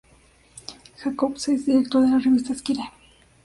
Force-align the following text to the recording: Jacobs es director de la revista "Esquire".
Jacobs 0.97 1.47
es 1.49 1.67
director 1.67 2.01
de 2.01 2.09
la 2.09 2.17
revista 2.17 2.53
"Esquire". 2.53 2.89